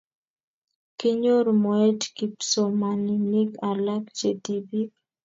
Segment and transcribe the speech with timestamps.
[0.97, 4.89] kinyoru moet kipsomaninik alak che tibik